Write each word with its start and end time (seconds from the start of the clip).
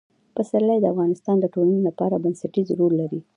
پسرلی 0.35 0.79
د 0.81 0.85
افغانستان 0.93 1.35
د 1.39 1.45
ټولنې 1.53 1.81
لپاره 1.89 2.21
بنسټيز 2.23 2.67
رول 2.79 2.93
لري. 3.01 3.19